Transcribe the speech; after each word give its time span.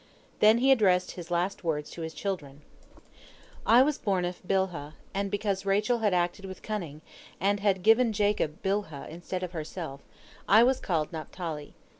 Then 0.39 0.57
he 0.57 0.71
addressed 0.71 1.11
his 1.11 1.29
last 1.29 1.63
words 1.63 1.91
to 1.91 2.01
his 2.01 2.15
children: 2.15 2.63
"I 3.67 3.83
was 3.83 3.99
born 3.99 4.25
of 4.25 4.41
Bilhah, 4.47 4.93
and 5.13 5.29
because 5.29 5.63
Rachel 5.63 5.99
had 5.99 6.11
acted 6.11 6.45
with 6.45 6.63
cunning, 6.63 7.01
and 7.39 7.59
had 7.59 7.83
given 7.83 8.11
Jacob 8.11 8.63
Bilhah 8.63 9.07
instead 9.11 9.43
of 9.43 9.51
herself, 9.51 10.01
I 10.49 10.63
was 10.63 10.79
called 10.79 11.13
Naphtali. 11.13 11.75